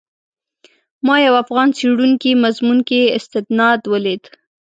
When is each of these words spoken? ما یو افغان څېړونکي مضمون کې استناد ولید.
ما 1.05 1.15
یو 1.27 1.33
افغان 1.43 1.69
څېړونکي 1.77 2.31
مضمون 2.43 2.79
کې 2.89 3.13
استناد 3.17 3.81
ولید. 3.93 4.23